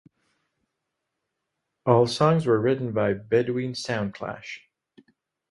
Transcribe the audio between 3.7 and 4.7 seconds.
Soundclash.